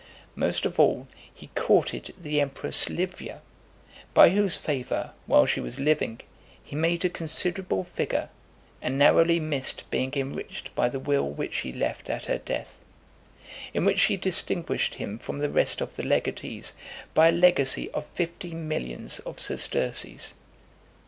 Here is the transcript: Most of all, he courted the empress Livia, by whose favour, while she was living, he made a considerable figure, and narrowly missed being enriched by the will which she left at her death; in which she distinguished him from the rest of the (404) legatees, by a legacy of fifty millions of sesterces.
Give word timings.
Most 0.35 0.65
of 0.65 0.79
all, 0.79 1.07
he 1.31 1.51
courted 1.53 2.11
the 2.19 2.41
empress 2.41 2.89
Livia, 2.89 3.39
by 4.15 4.31
whose 4.31 4.57
favour, 4.57 5.11
while 5.27 5.45
she 5.45 5.59
was 5.59 5.77
living, 5.79 6.21
he 6.63 6.75
made 6.75 7.05
a 7.05 7.07
considerable 7.07 7.83
figure, 7.83 8.29
and 8.81 8.97
narrowly 8.97 9.39
missed 9.39 9.83
being 9.91 10.11
enriched 10.15 10.73
by 10.73 10.89
the 10.89 10.97
will 10.97 11.29
which 11.29 11.53
she 11.53 11.71
left 11.71 12.09
at 12.09 12.25
her 12.25 12.39
death; 12.39 12.79
in 13.75 13.85
which 13.85 13.99
she 13.99 14.17
distinguished 14.17 14.95
him 14.95 15.19
from 15.19 15.37
the 15.37 15.51
rest 15.51 15.81
of 15.81 15.95
the 15.95 16.01
(404) 16.01 16.09
legatees, 16.17 16.73
by 17.13 17.27
a 17.27 17.31
legacy 17.31 17.91
of 17.91 18.07
fifty 18.07 18.55
millions 18.55 19.19
of 19.19 19.39
sesterces. 19.39 20.33